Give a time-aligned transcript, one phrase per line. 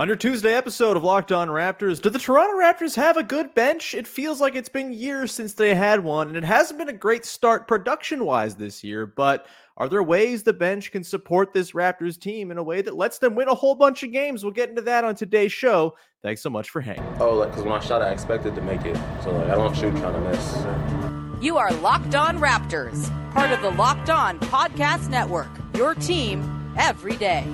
[0.00, 3.52] On your Tuesday episode of Locked On Raptors, do the Toronto Raptors have a good
[3.56, 3.94] bench?
[3.94, 6.92] It feels like it's been years since they had one, and it hasn't been a
[6.92, 9.06] great start production wise this year.
[9.06, 12.94] But are there ways the bench can support this Raptors team in a way that
[12.94, 14.44] lets them win a whole bunch of games?
[14.44, 15.96] We'll get into that on today's show.
[16.22, 17.02] Thanks so much for hanging.
[17.18, 19.76] Oh, like because when I shot, I expected to make it, so like I don't
[19.76, 21.42] shoot trying to miss.
[21.42, 25.50] You are Locked On Raptors, part of the Locked On Podcast Network.
[25.74, 27.44] Your team every day.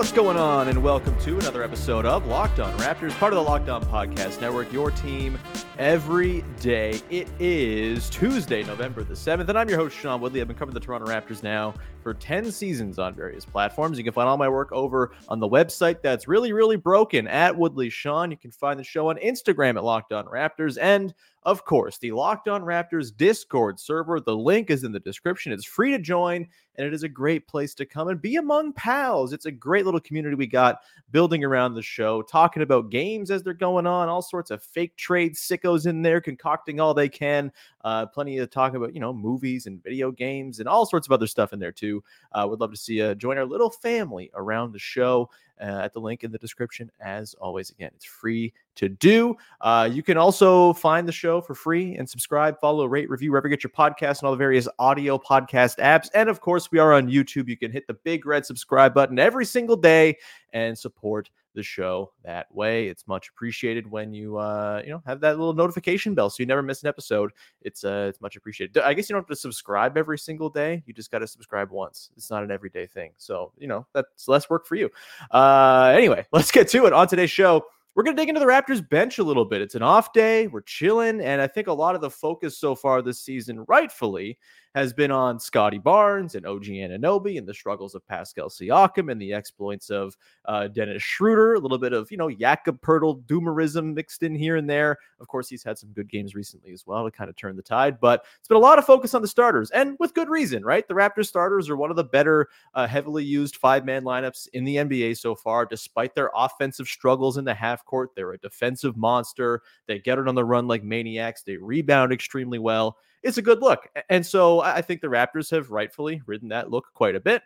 [0.00, 0.68] What's going on?
[0.68, 4.40] And welcome to another episode of Locked On Raptors, part of the Locked On Podcast
[4.40, 5.38] Network, your team
[5.76, 7.02] every day.
[7.10, 10.40] It is Tuesday, November the 7th, and I'm your host, Sean Woodley.
[10.40, 13.98] I've been covering the Toronto Raptors now for 10 seasons on various platforms.
[13.98, 17.54] You can find all my work over on the website that's really, really broken at
[17.54, 18.30] Woodley Sean.
[18.30, 22.12] You can find the show on Instagram at Locked On Raptors and of course, the
[22.12, 24.20] Locked On Raptors Discord server.
[24.20, 25.52] The link is in the description.
[25.52, 26.46] It's free to join,
[26.76, 29.32] and it is a great place to come and be among pals.
[29.32, 30.80] It's a great little community we got
[31.10, 34.96] building around the show, talking about games as they're going on, all sorts of fake
[34.96, 37.50] trade sickos in there, concocting all they can.
[37.82, 41.12] Uh, plenty of talk about, you know, movies and video games and all sorts of
[41.12, 42.02] other stuff in there too.
[42.32, 45.28] Uh, would love to see you join our little family around the show
[45.60, 46.90] uh, at the link in the description.
[47.00, 49.36] As always, again, it's free to do.
[49.60, 53.48] Uh, you can also find the show for free and subscribe, follow, rate, review wherever
[53.48, 56.08] you get your podcast and all the various audio podcast apps.
[56.14, 57.48] And of course, we are on YouTube.
[57.48, 60.16] You can hit the big red subscribe button every single day
[60.52, 62.88] and support the show that way.
[62.88, 66.46] It's much appreciated when you uh you know have that little notification bell so you
[66.46, 67.32] never miss an episode.
[67.62, 68.78] It's uh it's much appreciated.
[68.78, 70.82] I guess you don't have to subscribe every single day.
[70.86, 72.10] You just got to subscribe once.
[72.16, 73.12] It's not an everyday thing.
[73.16, 74.90] So, you know, that's less work for you.
[75.30, 77.64] Uh anyway, let's get to it on today's show.
[77.96, 79.60] We're going to dig into the Raptors bench a little bit.
[79.60, 80.46] It's an off day.
[80.46, 81.20] We're chilling.
[81.20, 84.38] And I think a lot of the focus so far this season, rightfully,
[84.74, 89.20] has been on Scottie Barnes and OG Anunoby and the struggles of Pascal Siakam and
[89.20, 91.54] the exploits of uh, Dennis Schroeder.
[91.54, 94.98] A little bit of, you know, Jakob Poeltl doomerism mixed in here and there.
[95.18, 97.62] Of course, he's had some good games recently as well to kind of turn the
[97.62, 100.64] tide, but it's been a lot of focus on the starters and with good reason,
[100.64, 100.86] right?
[100.86, 104.64] The Raptors starters are one of the better, uh, heavily used five man lineups in
[104.64, 108.10] the NBA so far, despite their offensive struggles in the half court.
[108.14, 109.62] They're a defensive monster.
[109.86, 111.42] They get it on the run like maniacs.
[111.42, 113.88] They rebound extremely well it's a good look.
[114.08, 117.42] And so I think the Raptors have rightfully ridden that look quite a bit.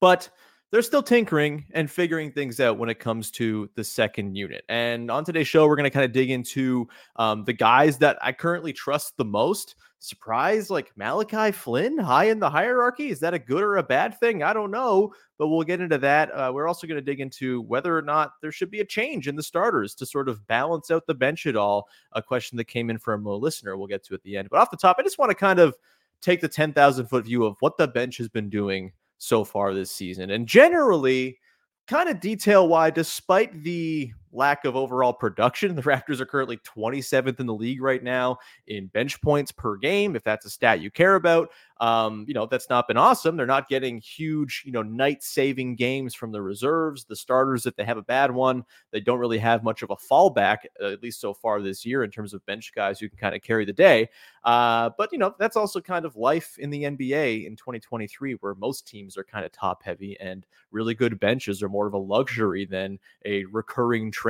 [0.00, 0.28] But
[0.70, 4.64] they're still tinkering and figuring things out when it comes to the second unit.
[4.68, 8.18] And on today's show, we're going to kind of dig into um, the guys that
[8.20, 9.76] I currently trust the most.
[9.98, 13.08] Surprise, like Malachi Flynn, high in the hierarchy.
[13.08, 14.42] Is that a good or a bad thing?
[14.42, 16.30] I don't know, but we'll get into that.
[16.30, 19.26] Uh, we're also going to dig into whether or not there should be a change
[19.26, 21.88] in the starters to sort of balance out the bench at all.
[22.12, 24.48] A question that came in from a listener we'll get to at the end.
[24.50, 25.74] But off the top, I just want to kind of
[26.20, 29.90] take the 10,000 foot view of what the bench has been doing so far this
[29.90, 30.30] season.
[30.30, 31.38] And generally,
[31.86, 37.40] kind of detail why, despite the lack of overall production, the Raptors are currently 27th
[37.40, 40.14] in the league right now in bench points per game.
[40.14, 41.50] If that's a stat you care about,
[41.80, 43.36] um, you know, that's not been awesome.
[43.36, 47.04] They're not getting huge, you know, night saving games from the reserves.
[47.04, 49.96] The starters, if they have a bad one, they don't really have much of a
[49.96, 53.18] fallback, uh, at least so far this year, in terms of bench guys who can
[53.18, 54.08] kind of carry the day.
[54.44, 58.54] Uh, but, you know, that's also kind of life in the NBA in 2023, where
[58.54, 61.98] most teams are kind of top heavy and really good benches are more of a
[61.98, 64.25] luxury than a recurring trend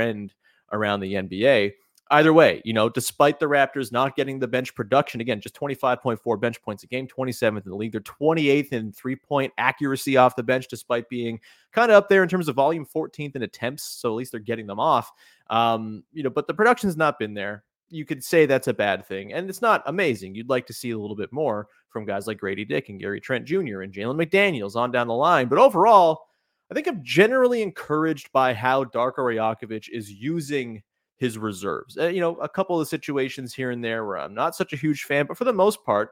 [0.72, 1.72] around the NBA.
[2.10, 6.40] either way, you know, despite the Raptors not getting the bench production, again, just 25.4
[6.40, 7.90] bench points a game, 27th in the league.
[7.90, 11.40] They're 28th in three point accuracy off the bench, despite being
[11.72, 13.82] kind of up there in terms of volume, 14th in attempts.
[13.82, 15.10] So at least they're getting them off.
[15.50, 17.64] Um, you know, but the production's not been there.
[17.88, 20.34] You could say that's a bad thing, and it's not amazing.
[20.34, 23.20] You'd like to see a little bit more from guys like Gradey Dick and Gary
[23.20, 23.82] Trent Jr.
[23.82, 25.46] and Jalen McDaniels on down the line.
[25.46, 26.26] But overall,
[26.70, 30.82] I think I'm generally encouraged by how Darko Rajakovic is using
[31.16, 31.96] his reserves.
[31.96, 34.76] Uh, you know, a couple of situations here and there where I'm not such a
[34.76, 36.10] huge fan, but for the most part,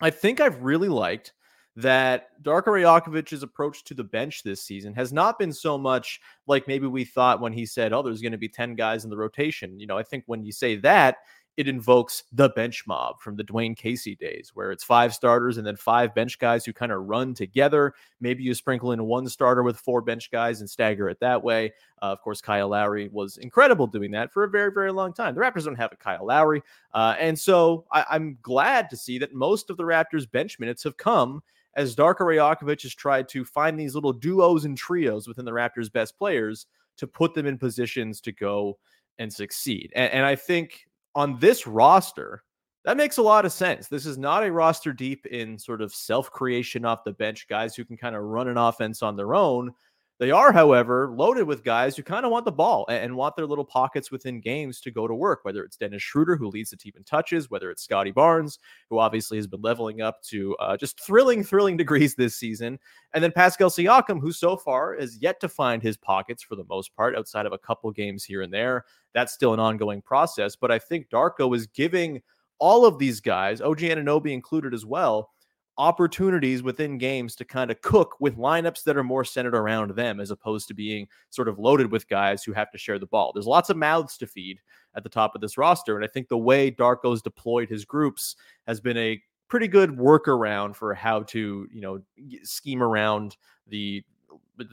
[0.00, 1.32] I think I've really liked
[1.76, 6.66] that Darko Rajakovic's approach to the bench this season has not been so much like
[6.66, 9.16] maybe we thought when he said, "Oh, there's going to be 10 guys in the
[9.16, 11.18] rotation." You know, I think when you say that,
[11.58, 15.66] it invokes the bench mob from the Dwane Casey days, where it's five starters and
[15.66, 17.94] then five bench guys who kind of run together.
[18.20, 21.72] Maybe you sprinkle in one starter with four bench guys and stagger it that way.
[22.00, 25.34] Uh, of course, Kyle Lowry was incredible doing that for a very, very long time.
[25.34, 26.62] The Raptors don't have a Kyle Lowry.
[26.94, 30.84] Uh, and so I, I'm glad to see that most of the Raptors' bench minutes
[30.84, 31.42] have come
[31.74, 35.92] as Darko Rajakovic has tried to find these little duos and trios within the Raptors'
[35.92, 36.66] best players
[36.98, 38.78] to put them in positions to go
[39.18, 39.90] and succeed.
[39.96, 40.87] And, and I think
[41.18, 42.44] on this roster,
[42.84, 43.88] that makes a lot of sense.
[43.88, 47.74] This is not a roster deep in sort of self creation off the bench, guys
[47.74, 49.74] who can kind of run an offense on their own.
[50.18, 53.46] They are, however, loaded with guys who kind of want the ball and want their
[53.46, 56.76] little pockets within games to go to work, whether it's Dennis Schroeder, who leads the
[56.76, 58.58] team in touches, whether it's Scottie Barnes,
[58.90, 62.80] who obviously has been leveling up to uh, just thrilling, thrilling degrees this season.
[63.14, 66.66] And then Pascal Siakam, who so far has yet to find his pockets for the
[66.68, 68.86] most part, outside of a couple games here and there.
[69.14, 70.56] That's still an ongoing process.
[70.56, 72.22] But I think Darko is giving
[72.58, 75.30] all of these guys, OG Anunoby included as well,
[75.78, 80.20] opportunities within games to kind of cook with lineups that are more centered around them
[80.20, 83.32] as opposed to being sort of loaded with guys who have to share the ball.
[83.32, 84.58] There's lots of mouths to feed
[84.96, 85.96] at the top of this roster.
[85.96, 88.34] And I think the way Darko's deployed his groups
[88.66, 92.00] has been a pretty good workaround for how to, you know,
[92.42, 93.36] scheme around
[93.68, 94.04] the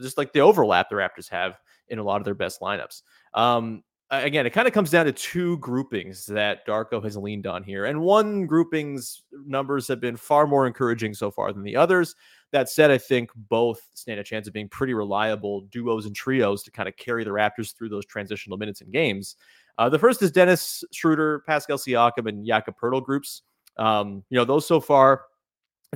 [0.00, 1.58] just like the overlap the Raptors have
[1.88, 3.02] in a lot of their best lineups.
[3.32, 7.62] Um, again, it kind of comes down to two groupings that Darko has leaned on
[7.62, 7.86] here.
[7.86, 12.14] And one grouping's numbers have been far more encouraging so far than the others.
[12.52, 16.62] That said, I think both stand a chance of being pretty reliable duos and trios
[16.62, 19.36] to kind of carry the Raptors through those transitional minutes and games.
[19.78, 23.42] Uh, the first is Dennis Schroeder, Pascal Siakam, and Jakob Poeltl groups.
[23.76, 25.24] Um, you know, those so far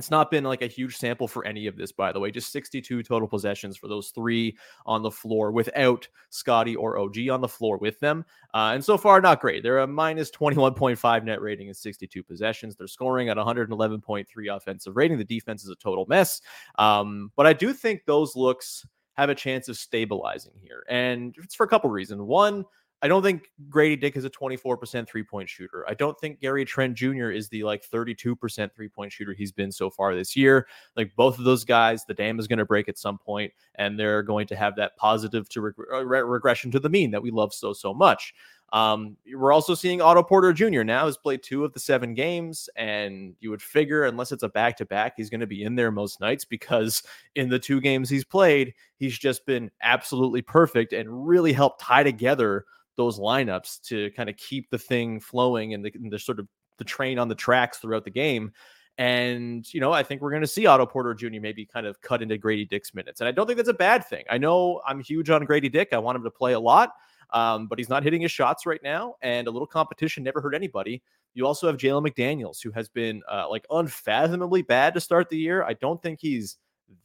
[0.01, 2.31] it's not been like a huge sample for any of this, by the way.
[2.31, 4.57] Just 62 total possessions for those three
[4.87, 8.25] on the floor without Scottie or OG on the floor with them.
[8.55, 9.61] Uh, and so far, not great.
[9.61, 12.75] They're a minus 21.5 net rating in 62 possessions.
[12.75, 14.25] They're scoring at 111.3
[14.55, 15.19] offensive rating.
[15.19, 16.41] The defense is a total mess.
[16.79, 18.83] Um, but I do think those looks
[19.13, 20.83] have a chance of stabilizing here.
[20.89, 22.23] And it's for a couple reasons.
[22.23, 22.65] One,
[23.03, 25.85] I don't think Gradey Dick is a 24% three point shooter.
[25.87, 27.31] I don't think Gary Trent Jr.
[27.31, 30.67] is the like 32% three point shooter he's been so far this year.
[30.95, 33.99] Like both of those guys, the dam is going to break at some point, and
[33.99, 37.31] they're going to have that positive to reg- uh, regression to the mean that we
[37.31, 38.33] love so, so much.
[38.73, 40.83] Um, we're also seeing Otto Porter Jr.
[40.83, 44.49] now has played two of the seven games, and you would figure, unless it's a
[44.49, 47.03] back to back, he's going to be in there most nights because
[47.35, 52.03] in the two games he's played, he's just been absolutely perfect and really helped tie
[52.03, 52.65] together
[52.97, 56.47] those lineups to kind of keep the thing flowing and the, and the sort of
[56.77, 58.51] the train on the tracks throughout the game.
[58.97, 61.39] And, you know, I think we're going to see Otto Porter Jr.
[61.39, 63.21] maybe kind of cut into Gradey Dick's minutes.
[63.21, 64.25] And I don't think that's a bad thing.
[64.29, 65.89] I know I'm huge on Gradey Dick.
[65.91, 66.91] I want him to play a lot,
[67.31, 69.15] um, but he's not hitting his shots right now.
[69.21, 71.01] And a little competition never hurt anybody.
[71.33, 75.37] You also have Jalen McDaniels, who has been uh, like unfathomably bad to start the
[75.37, 75.63] year.
[75.63, 76.57] I don't think he's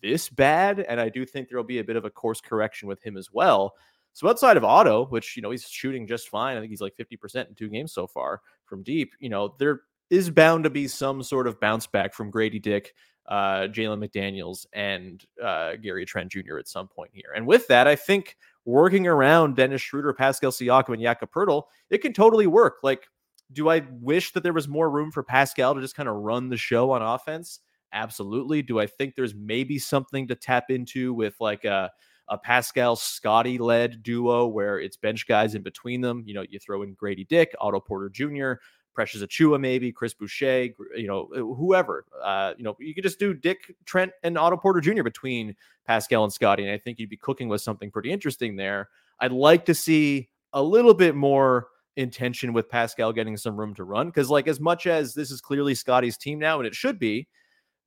[0.03, 0.81] this bad.
[0.81, 3.31] And I do think there'll be a bit of a course correction with him as
[3.33, 3.75] well.
[4.17, 6.97] So outside of Otto, which you know he's shooting just fine, I think he's like
[6.97, 9.13] 50% in two games so far from deep.
[9.21, 12.95] You know, there is bound to be some sort of bounce back from Gradey Dick,
[13.29, 16.57] uh, Jalen McDaniels, and uh, Gary Trent Jr.
[16.57, 17.35] at some point here.
[17.37, 21.99] And with that, I think working around Dennis Schroeder, Pascal Siakam, and Jakob Poeltl, it
[21.99, 22.77] can totally work.
[22.83, 23.11] Like,
[23.53, 26.49] do I wish that there was more room for Pascal to just kind of run
[26.49, 27.61] the show on offense?
[27.93, 28.63] Absolutely.
[28.63, 31.91] Do I think there's maybe something to tap into with like a
[32.29, 36.25] a Pascal Scottie led duo where it's bench guys in between them.
[36.27, 38.61] You know, you throw in Gradey Dick, Otto Porter Jr.,
[38.95, 42.07] Precious Achiuwa, maybe Chris Boucher, you know, uh, whoever.
[42.21, 45.03] Uh, you know, you could just do Dick, Trent, and Otto Porter Jr.
[45.03, 45.55] between
[45.87, 48.89] Pascal and Scottie, and I think you'd be cooking with something pretty interesting there.
[49.21, 53.85] I'd like to see a little bit more intention with Pascal getting some room to
[53.85, 56.99] run because, like, as much as this is clearly Scottie's team now, and it should
[56.99, 57.29] be,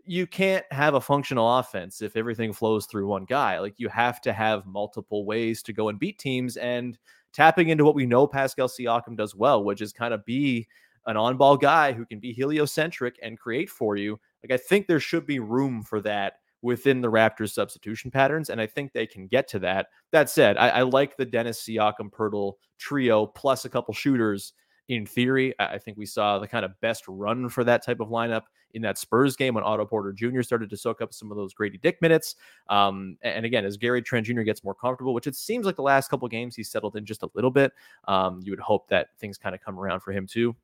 [0.09, 3.59] you can't have a functional offense if everything flows through one guy.
[3.59, 6.57] Like you have to have multiple ways to go and beat teams.
[6.57, 6.97] And
[7.31, 10.67] tapping into what we know Pascal Siakam does well, which is kind of be
[11.05, 14.19] an on-ball guy who can be heliocentric and create for you.
[14.43, 18.59] Like I think there should be room for that within the Raptors substitution patterns, and
[18.59, 19.89] I think they can get to that.
[20.11, 24.53] That said, I, I like the Dennis Siakam Poeltl trio plus a couple shooters.
[24.87, 28.07] In theory, I think we saw the kind of best run for that type of
[28.07, 30.41] lineup in that Spurs game when Otto Porter Jr.
[30.41, 32.35] started to soak up some of those Gradey Dick minutes.
[32.67, 34.41] Um, and again, as Gary Trent Jr.
[34.41, 37.23] gets more comfortable, which it seems like the last couple games he's settled in just
[37.23, 37.71] a little bit,
[38.07, 40.55] um, you would hope that things kind of come around for him too.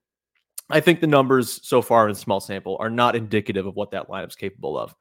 [0.70, 4.10] I think the numbers so far in small sample are not indicative of what that
[4.10, 4.96] lineup's capable of.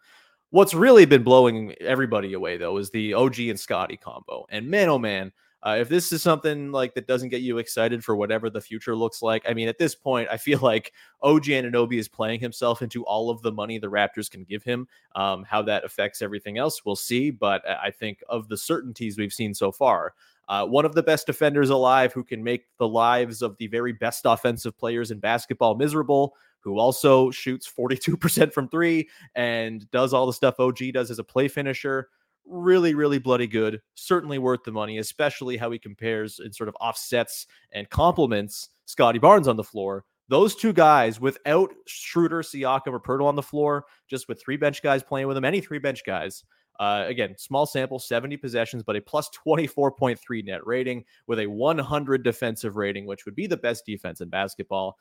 [0.51, 4.47] What's really been blowing everybody away though is the OG and Scottie combo.
[4.51, 5.33] And man, oh man,
[5.65, 8.95] uh, if this is something like that doesn't get you excited for whatever the future
[8.95, 10.93] looks like, I mean, at this point, I feel like
[11.23, 14.87] OG Anunoby is playing himself into all of the money the Raptors can give him.
[15.15, 17.31] Um, how that affects everything else, we'll see.
[17.31, 20.13] But I think of the certainties we've seen so far,
[20.49, 23.93] uh, one of the best defenders alive who can make the lives of the very
[23.93, 30.27] best offensive players in basketball miserable, who also shoots 42% from three and does all
[30.27, 32.09] the stuff OG does as a play finisher.
[32.47, 33.81] Really, really bloody good.
[33.95, 39.19] Certainly worth the money, especially how he compares and sort of offsets and complements Scottie
[39.19, 40.05] Barnes on the floor.
[40.29, 44.83] Those two guys, without Schroeder, Siakam, or Poeltl on the floor, just with three bench
[44.83, 46.45] guys playing with them, any three bench guys,
[46.81, 52.25] uh, again, small sample, 70 possessions, but a plus 24.3 net rating with a 100
[52.25, 54.97] defensive rating, which would be the best defense in basketball.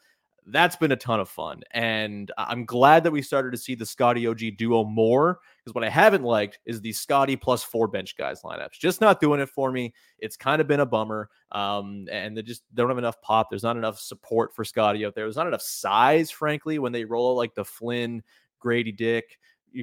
[0.46, 1.62] That's been a ton of fun.
[1.72, 5.84] And I'm glad that we started to see the Scottie OG duo more because what
[5.84, 8.74] I haven't liked is the Scottie plus four bench guys lineups.
[8.74, 9.94] Just not doing it for me.
[10.20, 11.30] It's kind of been a bummer.
[11.52, 13.50] Um, and they just don't have enough pop.
[13.50, 15.26] There's not enough support for Scottie out there.
[15.26, 18.22] There's not enough size, frankly, when they roll out like the Flynn,
[18.62, 19.38] Gradey Dick,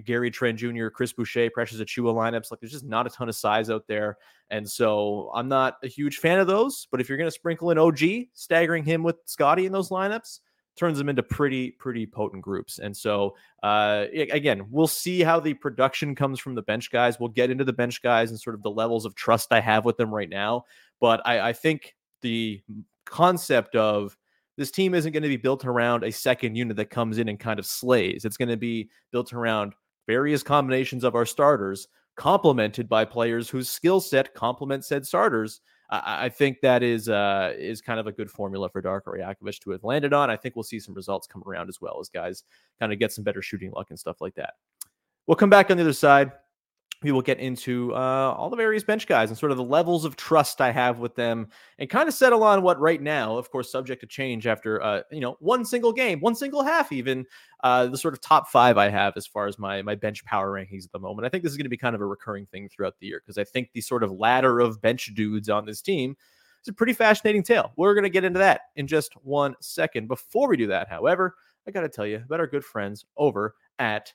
[0.05, 2.51] Gary Trent Jr., Chris Boucher, Precious Achiuwa lineups.
[2.51, 4.19] Like there's just not a ton of size out there.
[4.51, 6.87] And so I'm not a huge fan of those.
[6.91, 8.01] But if you're going to sprinkle in OG,
[8.35, 10.41] staggering him with Scottie in those lineups,
[10.81, 12.79] turns them into pretty, pretty potent groups.
[12.79, 17.21] And so, uh, again, we'll see how the production comes from the bench guys.
[17.21, 19.85] We'll get into the bench guys and sort of the levels of trust I have
[19.85, 20.65] with them right now.
[20.99, 22.63] But I, I think the
[23.05, 24.17] concept of
[24.57, 27.39] this team isn't going to be built around a second unit that comes in and
[27.39, 28.25] kind of slays.
[28.25, 29.75] It's going to be built around
[30.07, 35.61] various combinations of our starters, complemented by players whose skill set complements said starters.
[35.93, 39.71] I, think that is uh, is kind of a good formula for Darko Rajakovic to
[39.71, 40.31] have landed on.
[40.31, 42.45] I think we'll see some results come around as well as guys
[42.79, 44.55] kind of get some better shooting luck and stuff like that.
[45.27, 46.33] We'll come back on the other side
[47.03, 50.05] we will get into uh, all the various bench guys and sort of the levels
[50.05, 53.51] of trust I have with them, and kind of settle on what right now, of
[53.51, 57.27] course, subject to change after uh, you know one single game, one single half, even
[57.63, 60.53] uh, the sort of top five I have as far as my my bench power
[60.53, 61.27] rankings at the moment.
[61.27, 63.23] I think this is going to be kind of a recurring thing throughout the year
[63.25, 66.17] because I think the sort of ladder of bench dudes on this team
[66.63, 67.73] is a pretty fascinating tale.
[67.77, 70.09] We're going to get into that in just one second.
[70.09, 71.35] Before we do that, however,
[71.67, 74.13] I got to tell you about our good friends over at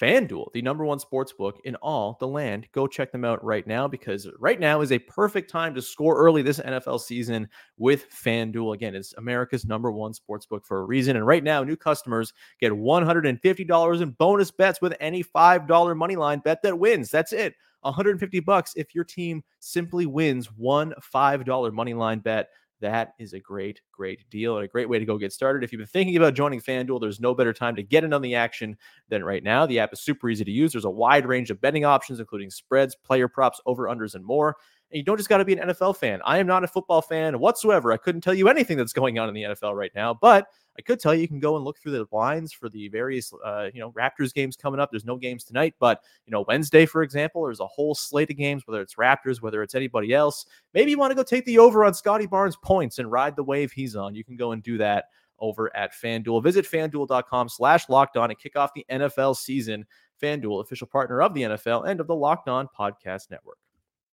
[0.00, 2.68] FanDuel, the number one sports book in all the land.
[2.72, 6.16] Go check them out right now because right now is a perfect time to score
[6.16, 8.74] early this NFL season with FanDuel.
[8.74, 11.16] Again, it's America's number one sports book for a reason.
[11.16, 16.40] And right now, new customers get $150 in bonus bets with any $5 money line
[16.40, 17.10] bet that wins.
[17.10, 17.54] That's it.
[17.82, 22.48] 150 bucks if your team simply wins one $5 money line bet
[22.80, 25.64] that is a great, great deal and a great way to go get started.
[25.64, 28.22] If you've been thinking about joining FanDuel, there's no better time to get in on
[28.22, 28.76] the action
[29.08, 29.66] than right now.
[29.66, 30.72] The app is super easy to use.
[30.72, 34.56] There's a wide range of betting options, including spreads, player props, over unders, and more.
[34.90, 36.20] And you don't just got to be an NFL fan.
[36.24, 37.92] I am not a football fan whatsoever.
[37.92, 40.82] I couldn't tell you anything that's going on in the NFL right now, but I
[40.82, 43.68] could tell you, you can go and look through the lines for the various, uh,
[43.74, 44.90] you know, Raptors games coming up.
[44.90, 48.36] There's no games tonight, but you know, Wednesday, for example, there's a whole slate of
[48.36, 50.46] games, whether it's Raptors, whether it's anybody else.
[50.74, 53.42] Maybe you want to go take the over on Scottie Barnes points and ride the
[53.42, 54.14] wave he's on.
[54.14, 55.06] You can go and do that
[55.40, 56.42] over at FanDuel.
[56.42, 59.84] Visit fanduel.com slash locked on and kick off the NFL season.
[60.22, 63.58] FanDuel, official partner of the NFL and of the Locked On Podcast Network.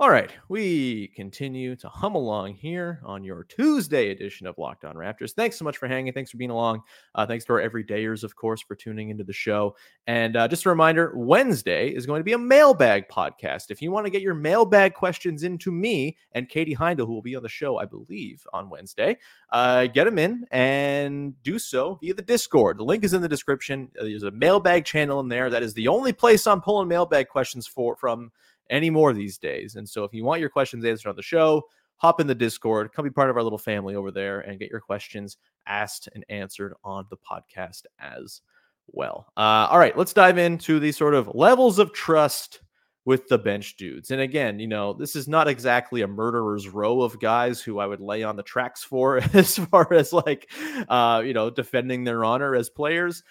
[0.00, 4.94] All right, we continue to hum along here on your Tuesday edition of Locked On
[4.94, 5.34] Raptors.
[5.34, 6.14] Thanks so much for hanging.
[6.14, 6.80] Thanks for being along.
[7.14, 9.76] Uh, thanks to our everydayers, of course, for tuning into the show.
[10.06, 13.64] And uh, just a reminder Wednesday is going to be a mailbag podcast.
[13.68, 17.20] If you want to get your mailbag questions into me and Katie Heindel, who will
[17.20, 19.18] be on the show, I believe, on Wednesday,
[19.52, 22.78] uh, get them in and do so via the Discord.
[22.78, 23.90] The link is in the description.
[23.94, 25.50] There's a mailbag channel in there.
[25.50, 28.32] That is the only place I'm pulling mailbag questions for from
[28.70, 29.76] anymore these days.
[29.76, 31.62] And so if you want your questions answered on the show,
[31.96, 34.70] hop in the Discord, come be part of our little family over there and get
[34.70, 35.36] your questions
[35.66, 38.40] asked and answered on the podcast as
[38.88, 39.26] well.
[39.36, 42.60] Uh, all right, let's dive into the sort of levels of trust
[43.06, 44.10] with the bench dudes.
[44.10, 47.86] And again, you know, this is not exactly a murderer's row of guys who I
[47.86, 50.50] would lay on the tracks for as far as like,
[50.88, 53.22] uh, you know, defending their honor as players.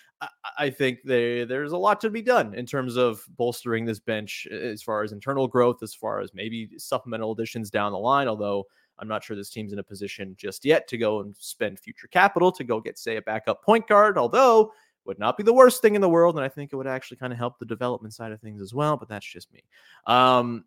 [0.57, 4.47] I, think they, there's a lot to be done in terms of bolstering this bench
[4.51, 8.27] as far as internal growth, as far as maybe supplemental additions down the line.
[8.27, 8.65] Although
[8.97, 12.07] I'm not sure this team's in a position just yet to go and spend future
[12.07, 14.17] capital to go get, say, a backup point guard.
[14.17, 14.73] Although
[15.05, 16.35] would not be the worst thing in the world.
[16.35, 18.73] And I think it would actually kind of help the development side of things as
[18.73, 18.97] well.
[18.97, 19.63] But that's just me.
[20.05, 20.65] Um,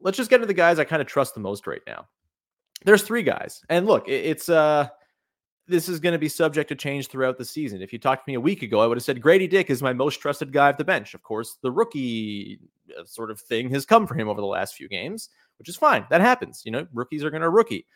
[0.00, 2.06] let's just get to the guys I kind of trust the most right now.
[2.84, 3.62] There's three guys.
[3.68, 4.88] And look, it's uh
[5.68, 7.82] this is going to be subject to change throughout the season.
[7.82, 9.80] If you talked to me a week ago, I would have said Gradey Dick is
[9.80, 11.14] my most trusted guy off the bench.
[11.14, 12.58] Of course, the rookie
[12.98, 15.76] uh, sort of thing has come for him over the last few games, which is
[15.76, 16.04] fine.
[16.10, 16.62] That happens.
[16.64, 17.86] You know, rookies are going to rookie.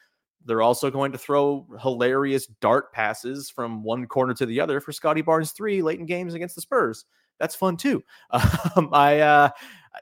[0.44, 4.92] They're also going to throw hilarious dart passes from one corner to the other for
[4.92, 7.04] Scottie Barnes three late in games against the Spurs.
[7.38, 8.02] That's fun too.
[8.76, 9.48] Um, I, uh,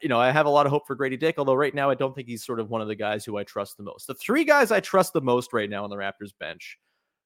[0.03, 1.95] you know, I have a lot of hope for Gradey Dick, although right now I
[1.95, 4.09] don't think he's sort of one of the guys who I trust the most.
[4.09, 6.77] The three guys I trust the most right now on the Raptors bench.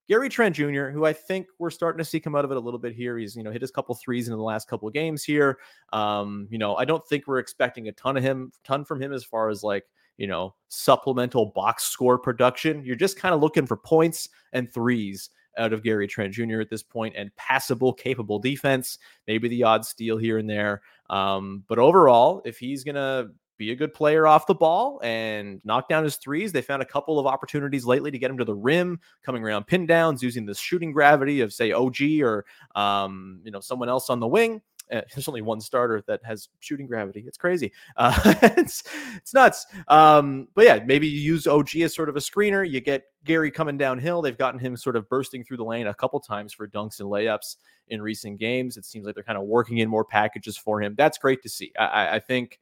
[0.08, 2.60] Gary Trent Jr., who I think we're starting to see come out of it a
[2.60, 3.18] little bit here.
[3.18, 5.58] He's, you know, hit his couple threes in the last couple of games here.
[5.92, 9.12] Um, you know, I don't think we're expecting a ton of him, ton from him
[9.12, 9.84] as far as like
[10.18, 12.84] you know, supplemental box score production.
[12.84, 16.60] You're just kind of looking for points and threes out of Gary Trent Jr.
[16.60, 20.82] at this point and passable, capable defense, maybe the odd steal here and there.
[21.10, 25.60] Um, but overall, if he's going to be a good player off the ball and
[25.64, 26.52] knock down his threes.
[26.52, 29.66] They found a couple of opportunities lately to get him to the rim, coming around
[29.66, 32.46] pin downs, using the shooting gravity of say OG or
[32.76, 34.62] um, you know someone else on the wing.
[34.92, 37.24] Uh, there's only one starter that has shooting gravity.
[37.26, 37.72] It's crazy.
[37.96, 38.84] Uh, it's
[39.16, 39.66] it's nuts.
[39.88, 42.68] Um, but yeah, maybe you use OG as sort of a screener.
[42.68, 44.22] You get Gary coming downhill.
[44.22, 47.08] They've gotten him sort of bursting through the lane a couple times for dunks and
[47.08, 47.56] layups
[47.88, 48.76] in recent games.
[48.76, 50.94] It seems like they're kind of working in more packages for him.
[50.96, 51.72] That's great to see.
[51.78, 52.58] I, I think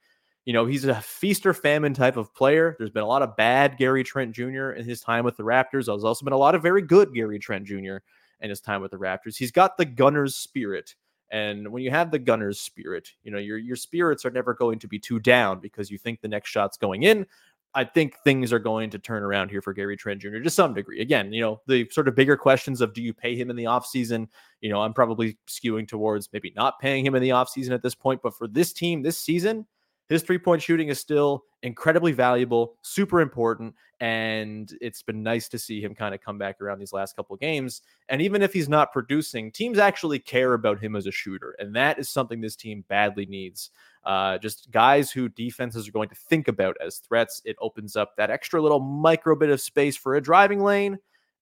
[0.47, 2.77] you know, he's a feast or famine type of player.
[2.79, 4.71] There's been a lot of bad Gary Trent Jr.
[4.71, 5.87] in his time with the Raptors.
[5.87, 7.97] There's also been a lot of very good Gary Trent Jr.
[8.41, 9.37] in his time with the Raptors.
[9.37, 10.95] He's got the gunner's spirit
[11.31, 14.79] and when you have the gunner's spirit, you know, your your spirits are never going
[14.81, 17.27] to be too down because you think the next shot's going in.
[17.75, 20.39] I think things are going to turn around here for Gary Trent Jr.
[20.39, 21.03] to some degree.
[21.03, 23.65] Again, you know, the sort of bigger questions of do you pay him in the
[23.65, 24.29] offseason?
[24.63, 27.95] You know, I'm probably skewing towards maybe not paying him in the offseason at this
[27.95, 28.23] point.
[28.23, 29.67] But for this team this season,
[30.09, 33.75] his three point shooting is still incredibly valuable, super important.
[34.01, 37.35] And it's been nice to see him kind of come back around these last couple
[37.37, 37.83] games.
[38.09, 41.57] And even if he's not producing, teams actually care about him as a shooter.
[41.59, 43.71] And that is something this team badly needs.
[44.05, 47.43] Uh, just guys who defenses are going to think about as threats.
[47.45, 50.99] It opens up that extra little micro bit of space for a driving lane.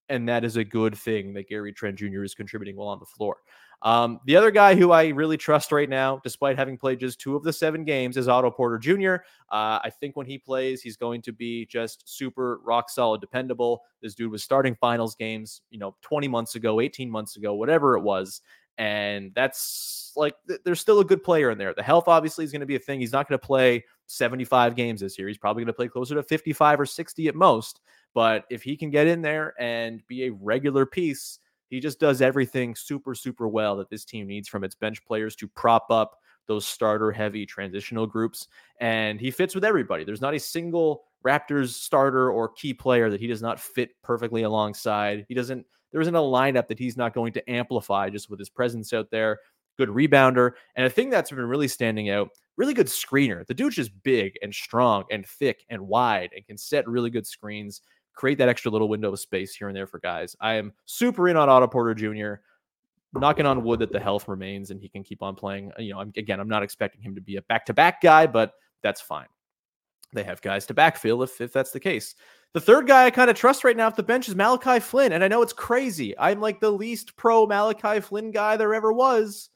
[0.09, 2.25] And that is a good thing that Gary Trent Jr.
[2.25, 3.39] is contributing well on the floor.
[3.85, 7.37] Um, the other guy who I really trust right now, despite having played just two
[7.37, 9.17] of the seven games, is Otto Porter Jr.
[9.51, 13.83] Uh, I think when he plays, he's going to be just super rock solid, dependable.
[14.01, 17.97] This dude was starting finals games, you know, 20 months ago, 18 months ago, whatever
[17.99, 18.41] it was.
[18.79, 21.75] And that's like, th- there's still a good player in there.
[21.75, 23.01] The health obviously is going to be a thing.
[23.01, 25.29] He's not going to play 75 games this year.
[25.29, 27.83] He's probably going to play closer to 55 or 60 at most.
[28.15, 31.39] But if he can get in there and be a regular piece,
[31.75, 35.35] he just does everything super, super well that this team needs from its bench players
[35.37, 38.47] to prop up those starter heavy transitional groups.
[38.81, 40.05] And he fits with everybody.
[40.05, 44.43] There's not a single Raptors starter or key player that he does not fit perfectly
[44.43, 45.25] alongside.
[45.29, 48.51] He doesn't, there isn't a lineup that he's not going to amplify just with his
[48.51, 49.39] presence out there.
[49.79, 50.53] Good rebounder.
[50.77, 53.45] And a thing that's been really standing out, really good screener.
[53.47, 57.27] The dude's just big and strong and thick and wide and can set really good
[57.27, 57.81] screens
[58.15, 60.37] create that extra little window of space here and there for guys.
[60.41, 62.41] I am super in on Otto Porter Jr.
[63.13, 65.71] Knocking on wood that the health remains and he can keep on playing.
[65.79, 68.27] You know, I'm, again, I'm not expecting him to be a back to back guy,
[68.27, 69.27] but that's fine.
[70.13, 72.15] They have guys to backfill if, if that's the case.
[72.55, 75.13] The third guy I kind of trust right now at the bench is Malachi Flynn.
[75.13, 76.17] And I know it's crazy.
[76.19, 79.51] I'm like the least pro Malachi Flynn guy there ever was.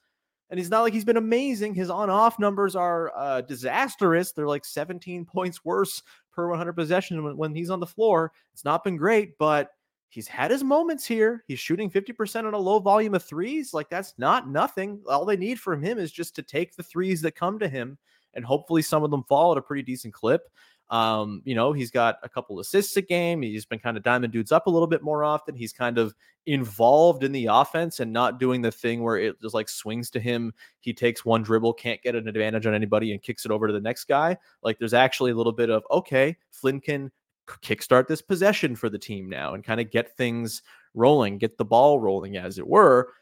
[0.51, 1.75] And he's not like he's been amazing.
[1.75, 4.33] His on off numbers are uh, disastrous.
[4.33, 6.03] They're like 17 points worse
[6.38, 8.31] per 100 possession when, when he's on the floor.
[8.53, 9.70] It's not been great, but
[10.09, 11.42] he's had his moments here.
[11.48, 13.74] He's shooting 50% on a low volume of threes.
[13.74, 15.03] Like that's not nothing.
[15.09, 17.98] All they need from him is just to take the threes that come to him
[18.35, 20.42] and hopefully some of them fall at a pretty decent clip.
[20.90, 23.42] Um, you know, he's got a couple assists a game.
[23.42, 25.55] He's been kind of diamond dudes up a little bit more often.
[25.55, 26.14] He's kind of
[26.46, 30.20] involved in the offense and not doing the thing where it just like swings to
[30.20, 30.53] him.
[30.81, 33.72] He takes one dribble, can't get an advantage on anybody, and kicks it over to
[33.72, 34.37] the next guy.
[34.62, 37.11] Like there's actually a little bit of okay, Flynn can
[37.46, 40.62] kickstart this possession for the team now and kind of get things
[40.94, 43.12] rolling, get the ball rolling, as it were.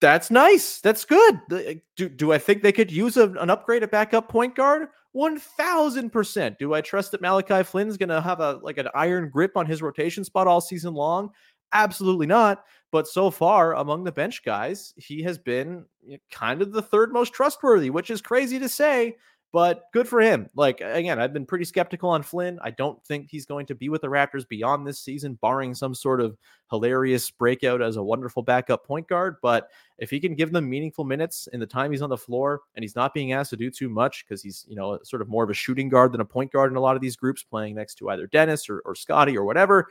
[0.00, 0.80] That's nice.
[0.80, 1.40] That's good.
[1.50, 4.88] Eh, do, do I think they could use a, an upgrade at backup point guard?
[5.14, 6.58] 1000%.
[6.58, 9.64] Do I trust that Malachi Flynn's going to have a like an iron grip on
[9.64, 11.30] his rotation spot all season long?
[11.72, 12.64] Absolutely not.
[12.92, 15.84] But so far, among the bench guys, he has been
[16.30, 19.16] kind of the third most trustworthy, which is crazy to say
[19.56, 20.50] but good for him.
[20.54, 22.58] Like again, I've been pretty skeptical on Flynn.
[22.60, 25.94] I don't think he's going to be with the Raptors beyond this season, barring some
[25.94, 26.36] sort of
[26.70, 29.36] hilarious breakout as a wonderful backup point guard.
[29.40, 32.60] But if he can give them meaningful minutes in the time he's on the floor
[32.74, 35.28] and he's not being asked to do too much because he's, you know, sort of
[35.30, 37.42] more of a shooting guard than a point guard in a lot of these groups
[37.42, 39.88] playing next to either Dennis or, or Scottie or whatever,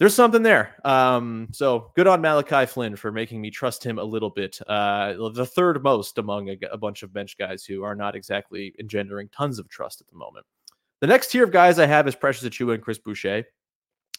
[0.00, 0.74] there's something there.
[0.82, 4.58] Um, so good on Malachi Flynn for making me trust him a little bit.
[4.66, 8.74] Uh, the third most among a, a, bunch of bench guys who are not exactly
[8.80, 10.46] engendering tons of trust at the moment.
[11.02, 13.44] The next tier of guys I have is Precious Achiuwa and Chris Boucher.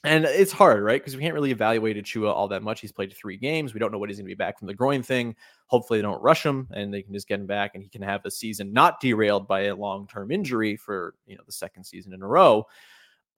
[0.03, 1.01] And it's hard, right?
[1.01, 2.79] Because we can't really evaluate Achiuwa all that much.
[2.79, 3.73] He's played three games.
[3.73, 5.35] We don't know what he's going to be back from the groin thing.
[5.65, 8.03] Hopefully, they don't rush him and they can just get him back and he can
[8.03, 11.85] have a season not derailed by a long term injury for you know the second
[11.85, 12.67] season in a row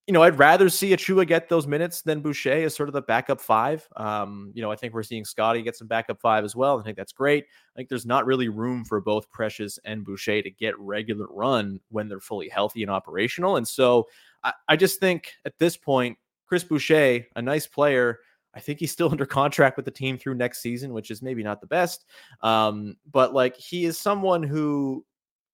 [0.08, 3.02] you know, I'd rather see Achiuwa get those minutes than Boucher as sort of the
[3.02, 3.88] backup five.
[3.96, 6.78] Um, you know, I think we're seeing Scottie get some backup five as well.
[6.78, 7.46] I think that's great.
[7.46, 11.80] I think there's not really room for both Precious and Boucher to get regular run
[11.90, 13.56] when they're fully healthy and operational.
[13.56, 14.08] And so
[14.44, 18.20] I, I just think at this point, Chris Boucher, a nice player.
[18.54, 21.44] I think he's still under contract with the team through next season, which is maybe
[21.44, 22.06] not the best.
[22.42, 25.06] Um, but like he is someone who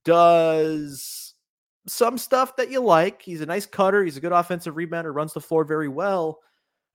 [0.06, 1.29] does
[1.88, 3.22] some stuff that you like.
[3.22, 4.04] He's a nice cutter.
[4.04, 6.40] He's a good offensive rebounder, runs the floor very well.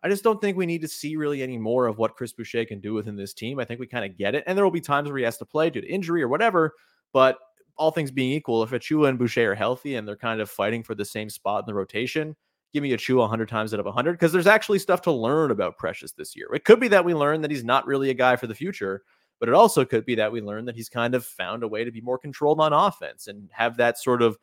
[0.03, 2.67] I just don't think we need to see really any more of what Chris Boucher
[2.67, 3.59] can do within this team.
[3.59, 4.45] I think we kind of get it.
[4.47, 6.75] And there will be times where he has to play due to injury or whatever.
[7.13, 7.39] But
[7.77, 10.83] all things being equal, if Achiuwa and Boucher are healthy and they're kind of fighting
[10.83, 12.37] for the same spot in the rotation,
[12.75, 15.79] give me Achiuwa 100 times out of 100 because there's actually stuff to learn about
[15.79, 16.49] Precious this year.
[16.53, 19.03] It could be that we learn that he's not really a guy for the future,
[19.41, 21.85] but it also could be that we learn that he's kind of found a way
[21.85, 24.37] to be more controlled on offense and have that sort of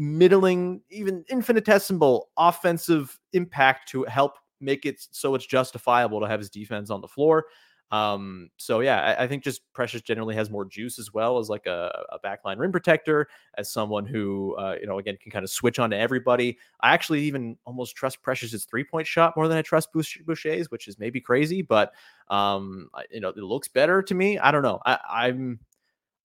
[0.00, 6.48] middling, even infinitesimal offensive impact to help make it so it's justifiable to have his
[6.48, 7.44] defense on the floor.
[7.90, 11.48] Um, so yeah, I, I, think just Precious generally has more juice as well as
[11.48, 13.26] like a, a backline rim protector,
[13.58, 16.56] as someone who uh, you know again can kind of switch on to everybody.
[16.80, 20.86] I actually even almost trust Precious's three point shot more than I trust Boucher's, which
[20.86, 21.92] is maybe crazy, but
[22.28, 24.38] um, you know it looks better to me.
[24.38, 24.78] I don't know.
[24.86, 25.58] I, I'm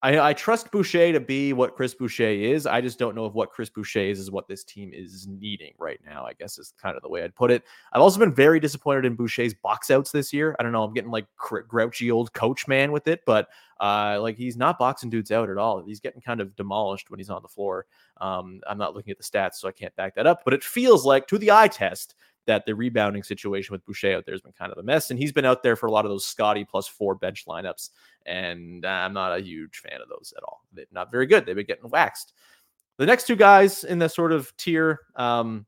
[0.06, 2.68] I, I, trust Boucher to be what Chris Boucher is.
[2.68, 5.74] I just don't know if what Chris Boucher is is what this team is needing
[5.80, 6.24] right now.
[6.24, 7.64] I guess is kind of the way I'd put it.
[7.92, 10.56] I've also been very disappointed in Boucher's box outs this year.
[10.60, 10.84] I don't know.
[10.84, 13.48] I'm getting like grouchy old coach man with it, but
[13.80, 15.84] uh, like he's not boxing dudes out at all.
[15.84, 17.88] He's getting kind of demolished when he's on the floor.
[18.22, 20.42] Um, I'm not looking at the stats, so I can't back that up.
[20.46, 22.14] But it feels like to the eye test
[22.46, 25.10] that the rebounding situation with Boucher out there has been kind of a mess.
[25.10, 27.90] And he's been out there for a lot of those Scottie plus four bench lineups.
[28.26, 30.62] And I'm not a huge fan of those at all.
[30.74, 31.46] They're not very good.
[31.46, 32.34] They've been getting waxed.
[32.98, 35.66] The next two guys in the sort of tier, um,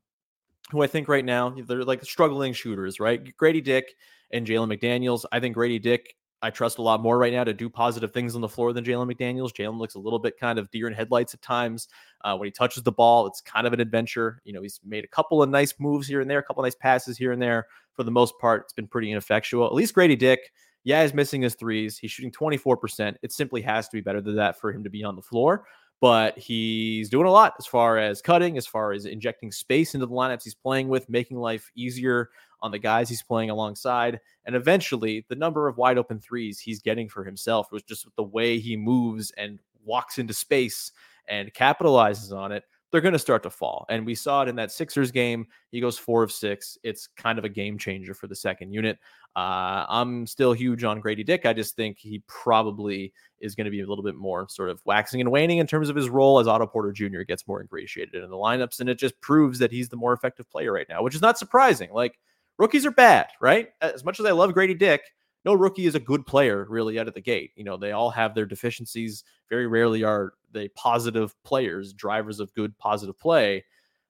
[0.70, 3.24] who I think right now they're like struggling shooters, right?
[3.36, 3.94] Gradey Dick
[4.30, 5.24] and Jalen McDaniels.
[5.32, 8.34] I think Gradey Dick I trust a lot more right now to do positive things
[8.34, 9.52] on the floor than Jalen McDaniels.
[9.52, 11.88] Jalen looks a little bit kind of deer in headlights at times.
[12.24, 14.40] Uh, when he touches the ball, it's kind of an adventure.
[14.44, 16.66] You know, he's made a couple of nice moves here and there, a couple of
[16.66, 17.66] nice passes here and there.
[17.94, 19.66] For the most part, it's been pretty ineffectual.
[19.66, 20.52] At least Gradey Dick,
[20.84, 21.98] yeah, he's missing his threes.
[21.98, 23.16] He's shooting 24%.
[23.22, 25.64] It simply has to be better than that for him to be on the floor
[26.00, 30.06] but he's doing a lot as far as cutting, as far as injecting space into
[30.06, 34.20] the lineups he's playing with, making life easier on the guys he's playing alongside.
[34.44, 38.22] And eventually, the number of wide open threes he's getting for himself was just the
[38.22, 40.92] way he moves and walks into space
[41.28, 43.84] and capitalizes on it they're going to start to fall.
[43.88, 45.46] And we saw it in that Sixers game.
[45.70, 46.78] He goes four of six.
[46.82, 48.98] It's kind of a game changer for the second unit.
[49.36, 51.44] Uh, I'm still huge on Gradey Dick.
[51.44, 54.80] I just think he probably is going to be a little bit more sort of
[54.84, 57.22] waxing and waning in terms of his role as Otto Porter Jr.
[57.22, 58.80] gets more ingratiated in the lineups.
[58.80, 61.38] And it just proves that he's the more effective player right now, which is not
[61.38, 61.90] surprising.
[61.92, 62.18] Like
[62.58, 63.68] rookies are bad, right?
[63.80, 65.02] As much as I love Gradey Dick,
[65.44, 67.52] no rookie is a good player really out of the gate.
[67.56, 69.24] You know, they all have their deficiencies.
[69.48, 73.64] Very rarely are they positive players, drivers of good positive play.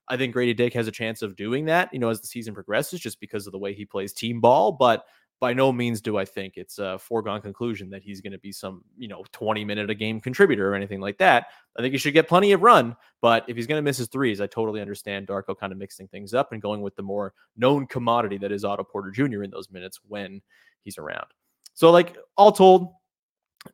[0.08, 2.54] I think Gradey Dick has a chance of doing that, you know, as the season
[2.54, 4.72] progresses, just because of the way he plays team ball.
[4.72, 5.04] But
[5.40, 8.50] by no means do I think it's a foregone conclusion that he's going to be
[8.50, 11.46] some, you know, 20 minute a game contributor or anything like that.
[11.78, 14.08] I think he should get plenty of run, but if he's going to miss his
[14.08, 17.34] threes, I totally understand Darko kind of mixing things up and going with the more
[17.56, 19.42] known commodity that is Otto Porter Jr.
[19.42, 20.40] in those minutes when
[20.84, 21.26] he's around.
[21.74, 22.92] So, like, all told,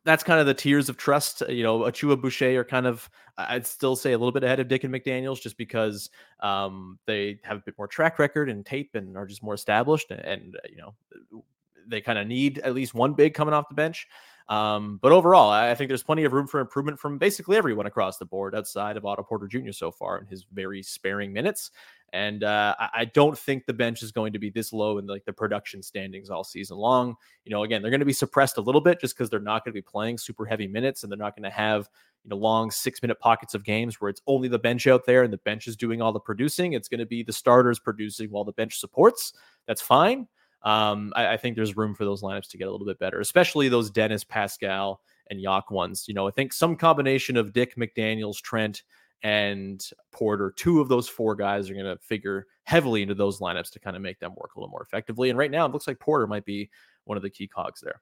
[0.03, 1.43] that's kind of the tiers of trust.
[1.47, 4.67] You know, Achiuwa Boucher are kind of, I'd still say a little bit ahead of
[4.67, 8.91] Dick and McDaniels just because um, they have a bit more track record and tape
[8.95, 10.11] and are just more established.
[10.11, 11.43] And, and you know,
[11.87, 14.07] they kind of need at least one big coming off the bench.
[14.47, 18.17] Um, but overall, I think there's plenty of room for improvement from basically everyone across
[18.17, 19.71] the board outside of Otto Porter Jr.
[19.71, 21.71] so far in his very sparing minutes.
[22.13, 25.25] And uh, I don't think the bench is going to be this low in like
[25.25, 27.15] the production standings all season long.
[27.43, 29.65] You know, again, they're going to be suppressed a little bit just because they're not
[29.65, 31.89] going to be playing super heavy minutes and they're not going to have
[32.23, 35.23] you know long six minute pockets of games where it's only the bench out there
[35.23, 36.71] and the bench is doing all the producing.
[36.71, 39.33] It's going to be the starters producing while the bench supports.
[39.67, 40.27] That's fine
[40.65, 43.19] um, I, I, think there's room for those lineups to get a little bit better,
[43.19, 44.99] especially those Dennis Pascal
[45.29, 46.05] and Yock ones.
[46.07, 48.81] You know, I think some combination of Dick McDaniels, Trent,
[49.21, 53.71] and Porter, two of those four guys are going to figure heavily into those lineups
[53.71, 55.29] to kind of make them work a little more effectively.
[55.29, 56.69] And right now, it looks like Porter might be
[57.03, 58.01] one of the key cogs there.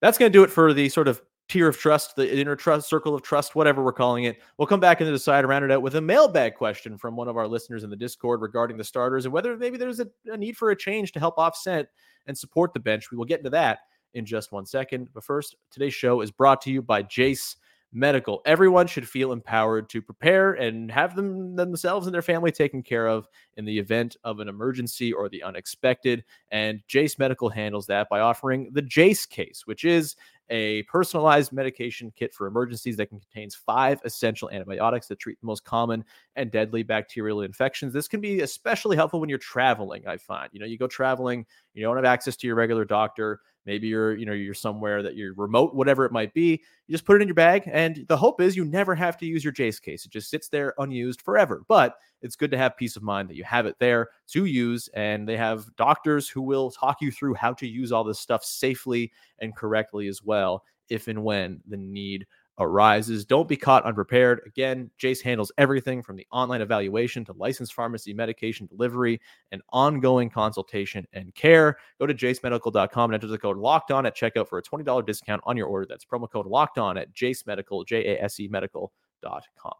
[0.00, 2.88] That's going to do it for the sort of tier of trust, the inner trust,
[2.88, 4.40] circle of trust, whatever we're calling it.
[4.56, 7.26] We'll come back into the side, round it out with a mailbag question from one
[7.26, 10.36] of our listeners in the Discord regarding the starters and whether maybe there's a, a
[10.36, 11.88] need for a change to help offset
[12.28, 13.10] and support the bench.
[13.10, 13.80] We will get into that
[14.14, 15.08] in just one second.
[15.12, 17.56] But first, today's show is brought to you by Jase
[17.92, 18.40] Medical.
[18.44, 23.08] Everyone should feel empowered to prepare and have them themselves and their family taken care
[23.08, 26.24] of in the event of an emergency or the unexpected.
[26.52, 30.14] And Jase Medical handles that by offering the Jase case, which is
[30.50, 35.64] a personalized medication kit for emergencies that contains five essential antibiotics that treat the most
[35.64, 36.04] common
[36.36, 37.92] and deadly bacterial infections.
[37.92, 40.48] This can be especially helpful when you're traveling, I find.
[40.52, 44.16] You know, you go traveling, you don't have access to your regular doctor maybe you're
[44.16, 47.22] you know you're somewhere that you're remote whatever it might be you just put it
[47.22, 50.04] in your bag and the hope is you never have to use your jase case
[50.04, 53.36] it just sits there unused forever but it's good to have peace of mind that
[53.36, 57.34] you have it there to use and they have doctors who will talk you through
[57.34, 61.76] how to use all this stuff safely and correctly as well if and when the
[61.76, 62.26] need
[62.60, 63.24] arises.
[63.24, 64.42] Don't be caught unprepared.
[64.46, 69.20] Again, Jase handles everything from the online evaluation to licensed pharmacy medication delivery
[69.50, 71.78] and ongoing consultation and care.
[71.98, 75.42] Go to jasemedical.com and enter the code locked on at checkout for a $20 discount
[75.44, 75.86] on your order.
[75.88, 79.74] That's promo code locked on at jasemedical, J A S E medical.com.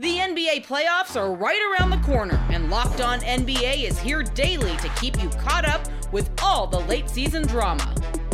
[0.00, 4.76] The NBA playoffs are right around the corner, and Locked On NBA is here daily
[4.78, 7.94] to keep you caught up with all the late season drama.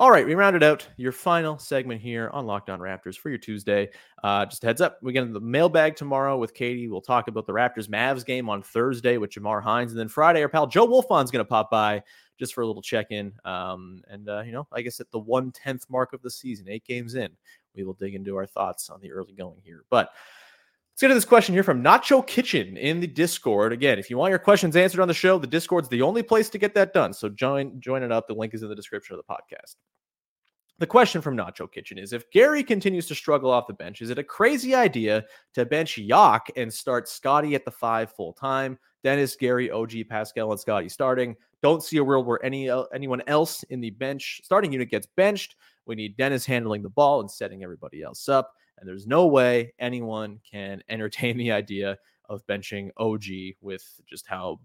[0.00, 3.38] All right, we rounded out your final segment here on Locked On Raptors for your
[3.38, 3.90] Tuesday.
[4.22, 6.86] Uh, just heads up, we get the mailbag tomorrow with Katie.
[6.86, 10.40] We'll talk about the Raptors Mavs game on Thursday with Jamar Hines, and then Friday,
[10.40, 12.00] our pal Joe Wolfond's going to pop by
[12.38, 13.32] just for a little check in.
[13.44, 16.68] Um, and uh, you know, I guess at the one tenth mark of the season,
[16.68, 17.30] eight games in,
[17.74, 19.82] we will dig into our thoughts on the early going here.
[19.90, 20.10] But
[20.98, 23.72] Let's get to this question here from Nacho Kitchen in the Discord.
[23.72, 26.50] Again, if you want your questions answered on the show, the Discord's the only place
[26.50, 27.12] to get that done.
[27.12, 28.26] So join join it up.
[28.26, 29.76] The link is in the description of the podcast.
[30.80, 34.10] The question from Nacho Kitchen is if Gary continues to struggle off the bench, is
[34.10, 38.76] it a crazy idea to bench Yock and start Scottie at the five full time?
[39.04, 41.36] Dennis, Gary, OG, Pascal, and Scottie starting.
[41.62, 45.06] Don't see a world where any uh, anyone else in the bench starting unit gets
[45.16, 45.54] benched.
[45.86, 48.52] We need Dennis handling the ball and setting everybody else up.
[48.80, 54.60] And there's no way anyone can entertain the idea of benching OG with just how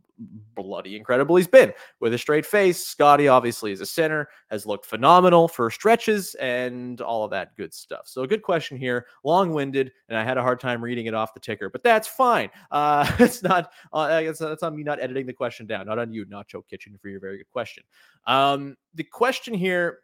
[0.56, 1.74] bloody incredible he's been.
[2.00, 7.00] With a straight face, Scottie obviously is a center, has looked phenomenal for stretches and
[7.02, 8.02] all of that good stuff.
[8.06, 11.34] So a good question here, long-winded, and I had a hard time reading it off
[11.34, 12.50] the ticker, but that's fine.
[12.70, 13.72] Uh, it's not.
[13.92, 14.22] Uh,
[14.62, 17.38] on me not editing the question down, not on you, Nacho Kitchen, for your very
[17.38, 17.84] good question.
[18.28, 20.00] Um, the question here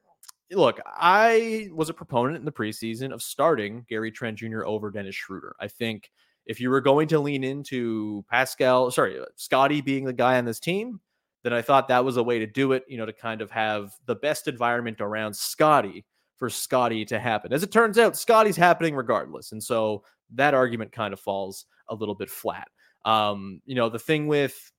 [0.52, 4.66] look, I was a proponent in the preseason of starting Gary Trent Jr.
[4.66, 5.56] over Dennis Schroeder.
[5.60, 6.12] I think
[6.46, 10.60] if you were going to lean into Pascal, sorry, Scottie being the guy on this
[10.60, 11.00] team,
[11.44, 13.52] then I thought that was a way to do it, you know, to kind of
[13.52, 16.06] have the best environment around Scottie
[16.38, 17.54] for Scottie to happen.
[17.54, 19.52] As it turns out, Scottie's happening regardless.
[19.52, 22.68] And so that argument kind of falls a little bit flat.
[23.06, 24.72] Um, you know, the thing with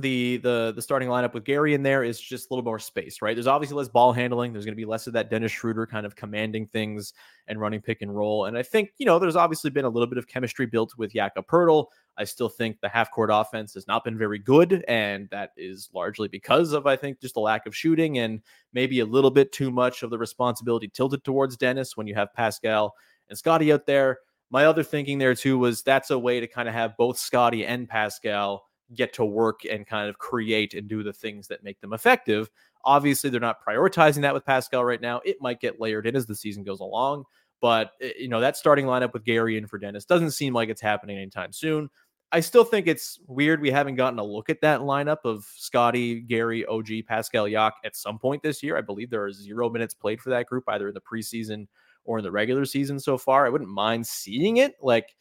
[0.00, 3.22] the the the starting lineup with Gary in there is just a little more space,
[3.22, 3.34] right?
[3.34, 4.52] There's obviously less ball handling.
[4.52, 7.12] There's going to be less of that Dennis Schroeder kind of commanding things
[7.48, 8.46] and running pick and roll.
[8.46, 11.12] And I think you know there's obviously been a little bit of chemistry built with
[11.12, 11.86] Jakob Poeltl.
[12.18, 15.88] I still think the half court offense has not been very good, and that is
[15.94, 18.40] largely because of I think just a lack of shooting and
[18.72, 22.32] maybe a little bit too much of the responsibility tilted towards Dennis when you have
[22.34, 22.94] Pascal
[23.28, 24.18] and Scottie out there.
[24.50, 27.64] My other thinking there too was that's a way to kind of have both Scottie
[27.64, 31.80] and Pascal get to work and kind of create and do the things that make
[31.80, 32.50] them effective.
[32.84, 35.20] Obviously, they're not prioritizing that with Pascal right now.
[35.24, 37.24] It might get layered in as the season goes along,
[37.60, 40.68] but eh, you know that starting lineup with Gary and for Dennis doesn't seem like
[40.68, 41.90] it's happening anytime soon.
[42.32, 46.20] I still think it's weird we haven't gotten a look at that lineup of Scottie,
[46.20, 48.76] Gary, OG, Pascal, Yak at some point this year.
[48.76, 51.66] I believe there are zero minutes played for that group either in the preseason
[52.04, 53.46] or in the regular season so far.
[53.46, 54.74] I wouldn't mind seeing it.
[54.80, 55.16] Like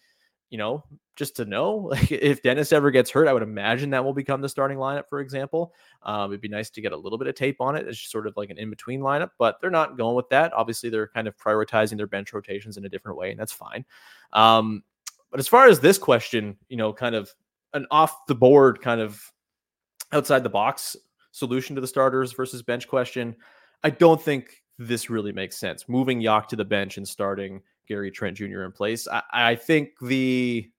[0.50, 0.84] you know,
[1.16, 4.42] just to know like if Dennis ever gets hurt, I would imagine that will become
[4.42, 5.74] the starting lineup, for example.
[6.04, 7.88] Um, it'd be nice to get a little bit of tape on it.
[7.88, 10.54] It's just sort of like an in between lineup, but they're not going with that.
[10.54, 13.86] Obviously, they're kind of prioritizing their bench rotations in a different way, and that's fine.
[14.34, 14.84] Um,
[15.32, 17.34] but as far as this question, you know, kind of
[17.74, 19.22] an off the board, kind of
[20.12, 20.96] outside the box
[21.32, 23.36] solution to the starters versus bench question,
[23.84, 25.88] I don't think this really makes sense.
[25.88, 28.64] Moving Yak to the bench and starting Gary Trent Jr.
[28.64, 29.08] in place.
[29.08, 30.70] I, I think the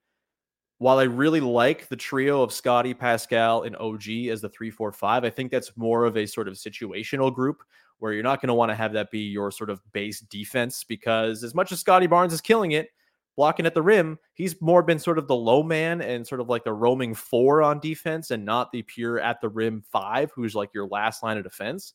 [0.78, 4.92] while I really like the trio of Scottie, Pascal, and OG as the three, four,
[4.92, 7.62] five, I think that's more of a sort of situational group
[7.98, 10.82] where you're not going to want to have that be your sort of base defense
[10.84, 12.88] because as much as Scottie Barnes is killing it,
[13.36, 16.48] blocking at the rim, he's more been sort of the low man and sort of
[16.48, 20.54] like the roaming four on defense and not the pure at the rim five, who's
[20.54, 21.92] like your last line of defense.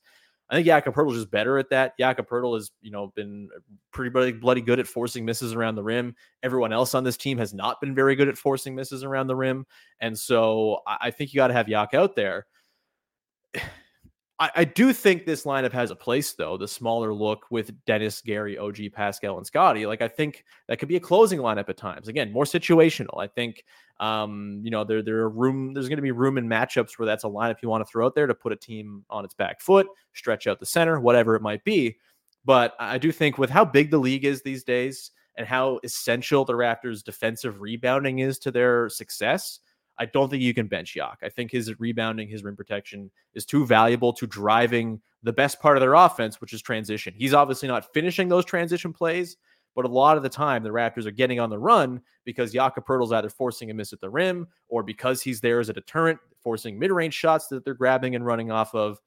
[0.49, 1.97] I think Jakob Poeltl is just better at that.
[1.97, 3.49] Jakob Poeltl has, you know, been
[3.91, 6.15] pretty bloody, bloody good at forcing misses around the rim.
[6.43, 9.35] Everyone else on this team has not been very good at forcing misses around the
[9.35, 9.65] rim,
[9.99, 12.45] and so I, I think you got to have Yak out there.
[14.37, 16.57] I, I, do think this lineup has a place, though.
[16.57, 19.85] The smaller look with Dennis, Gary, OG, Pascal, and Scottie.
[19.85, 22.09] Like I think that could be a closing lineup at times.
[22.09, 23.17] Again, more situational.
[23.17, 23.63] I think
[23.99, 25.73] um, you know, there there are room.
[25.73, 28.05] There's going to be room in matchups where that's a lineup you want to throw
[28.05, 31.35] out there to put a team on its back foot, stretch out the center, whatever
[31.35, 31.97] it might be.
[32.43, 36.45] But I do think with how big the league is these days and how essential
[36.45, 39.59] the Raptors' defensive rebounding is to their success,
[39.97, 41.19] I don't think you can bench Yak.
[41.23, 45.77] I think his rebounding, his rim protection is too valuable to driving the best part
[45.77, 47.13] of their offense, which is transition.
[47.15, 49.37] He's obviously not finishing those transition plays,
[49.75, 53.11] but a lot of the time the Raptors are getting on the run because Poeltl's
[53.11, 56.77] either forcing a miss at the rim or because he's there as a deterrent, forcing
[56.77, 58.99] mid-range shots that they're grabbing and running off of.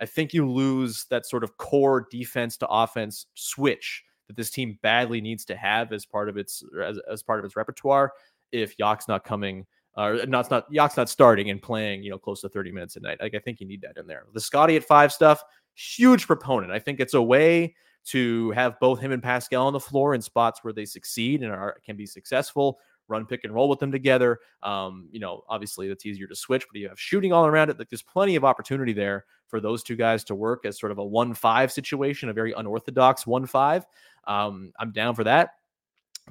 [0.00, 4.78] I think you lose that sort of core defense to offense switch that this team
[4.82, 8.12] badly needs to have as part of its as, as part of its repertoire
[8.52, 12.40] if Yak's not coming uh, not not Yak's not starting and playing, you know, close
[12.42, 13.18] to 30 minutes a night.
[13.20, 14.24] Like I think you need that in there.
[14.32, 15.42] The Scottie at five stuff,
[15.74, 16.72] huge proponent.
[16.72, 17.74] I think it's a way
[18.06, 21.52] to have both him and Pascal on the floor in spots where they succeed and
[21.52, 22.78] are can be successful.
[23.08, 24.40] Run pick and roll with them together.
[24.62, 27.78] Um, you know, obviously that's easier to switch, but you have shooting all around it.
[27.78, 30.98] Like there's plenty of opportunity there for those two guys to work as sort of
[30.98, 33.86] a one-five situation, a very unorthodox one-five.
[34.26, 35.50] Um, I'm down for that.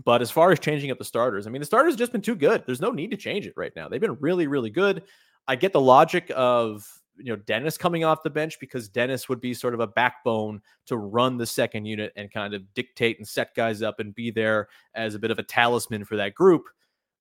[0.03, 2.35] But as far as changing up the starters, I mean, the starters just been too
[2.35, 2.63] good.
[2.65, 3.87] There's no need to change it right now.
[3.87, 5.03] They've been really, really good.
[5.47, 6.85] I get the logic of
[7.17, 10.61] you know Dennis coming off the bench because Dennis would be sort of a backbone
[10.87, 14.31] to run the second unit and kind of dictate and set guys up and be
[14.31, 16.65] there as a bit of a talisman for that group.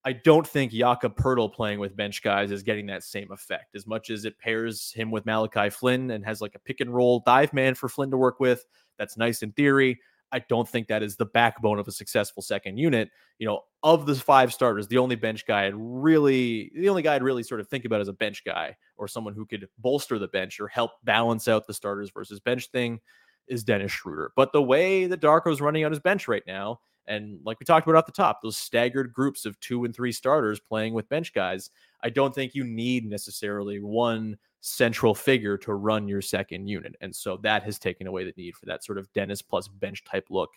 [0.06, 3.86] I don't think Jakob Poeltl playing with bench guys is getting that same effect as
[3.86, 7.20] much as it pairs him with Malachi Flynn and has like a pick and roll
[7.20, 8.66] dive man for Flynn to work with.
[8.98, 10.00] That's nice in theory.
[10.34, 13.08] I don't think that is the backbone of a successful second unit.
[13.38, 17.14] You know, of the five starters, the only bench guy I'd really, the only guy
[17.14, 20.18] I'd really sort of think about as a bench guy or someone who could bolster
[20.18, 22.98] the bench or help balance out the starters versus bench thing
[23.46, 24.32] is Dennis Schroder.
[24.34, 27.86] But the way that Darko's running on his bench right now, and like we talked
[27.86, 31.32] about at the top, those staggered groups of two and three starters playing with bench
[31.32, 31.70] guys,
[32.02, 36.96] I don't think you need necessarily one central figure to run your second unit.
[37.00, 40.04] And so that has taken away the need for that sort of Dennis plus bench
[40.04, 40.50] type look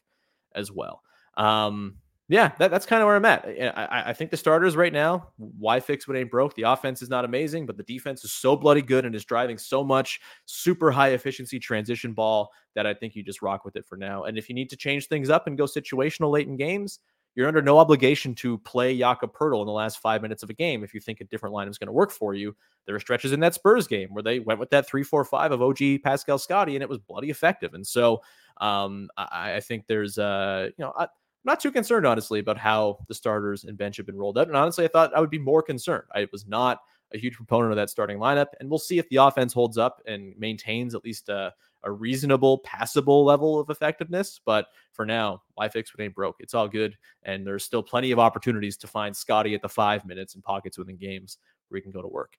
[0.55, 1.01] as well.
[1.35, 1.97] Um,
[2.29, 3.45] yeah, that, that's kind of where I'm at.
[3.45, 6.55] I, I, think the starters right now, why fix what ain't broke?
[6.55, 9.57] The offense is not amazing, but the defense is so bloody good and is driving
[9.57, 13.87] so much super high efficiency transition ball that I think you just rock with it
[13.87, 14.25] for now.
[14.25, 16.99] And if you need to change things up and go situational late in games,
[17.35, 20.53] you're under no obligation to play Jakob Poeltl in the last five minutes of a
[20.53, 22.53] game if you think a different line is going to work for you.
[22.87, 25.51] There are stretches in that Spurs game where they went with that three, four, five
[25.51, 27.73] of OG Pascal Scottie, and it was bloody effective.
[27.73, 28.21] And so
[28.59, 31.07] um, I, I, think there's, uh, you know, I,
[31.47, 34.47] not too concerned, honestly, about how the starters and bench have been rolled out.
[34.47, 36.03] And honestly, I thought I would be more concerned.
[36.13, 36.81] I was not
[37.13, 40.01] a huge proponent of that starting lineup, and we'll see if the offense holds up
[40.05, 44.41] and maintains at least a, a reasonable, passable level of effectiveness.
[44.45, 46.35] But for now, why fix what ain't broke?
[46.39, 50.05] It's all good, and there's still plenty of opportunities to find Scottie at the five
[50.05, 51.37] minutes and pockets within games
[51.69, 52.37] where he can go to work.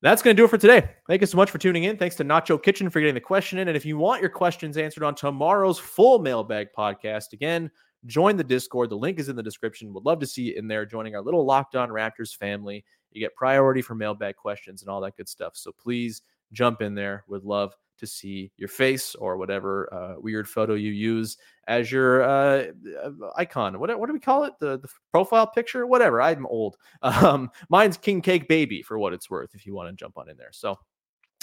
[0.00, 0.90] That's going to do it for today.
[1.08, 1.96] Thank you so much for tuning in.
[1.96, 3.66] Thanks to Nacho Kitchen for getting the question in.
[3.66, 7.68] And if you want your questions answered on tomorrow's full mailbag podcast, again,
[8.06, 8.90] join the Discord.
[8.90, 9.92] The link is in the description.
[9.92, 12.84] Would love to see you in there, joining our little Locked On Raptors family.
[13.12, 15.56] You get priority for mailbag questions and all that good stuff.
[15.56, 16.22] So please
[16.52, 17.24] jump in there.
[17.28, 21.36] Would love to see your face or whatever uh, weird photo you use
[21.66, 22.66] as your uh,
[23.04, 23.78] uh, icon.
[23.78, 24.54] What, what do we call it?
[24.60, 25.86] The, the profile picture?
[25.86, 26.22] Whatever.
[26.22, 26.76] I'm old.
[27.02, 30.28] Um, mine's King Cake Baby for what it's worth if you want to jump on
[30.28, 30.52] in there.
[30.52, 30.78] So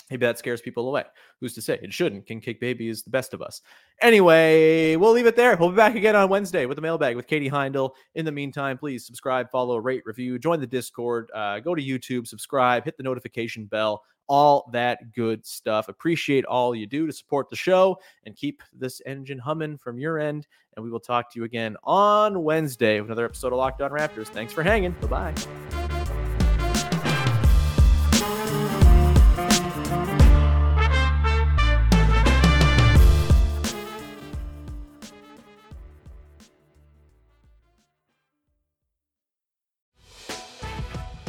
[0.10, 1.03] maybe that scares people away.
[1.39, 1.80] Who's to say?
[1.82, 2.26] It shouldn't.
[2.26, 3.62] King Cake Baby is the best of us.
[4.01, 5.56] Anyway, we'll leave it there.
[5.58, 7.91] We'll be back again on Wednesday with the mailbag with Katie Heindel.
[8.16, 12.28] In the meantime, please subscribe, follow, rate, review, join the Discord, uh, go to YouTube,
[12.28, 15.89] subscribe, hit the notification bell all that good stuff.
[15.89, 20.20] Appreciate all you do to support the show and keep this engine humming from your
[20.20, 20.47] end.
[20.76, 23.91] And we will talk to you again on Wednesday with another episode of Locked On
[23.91, 24.28] Raptors.
[24.28, 24.91] Thanks for hanging.
[25.01, 25.85] Bye bye.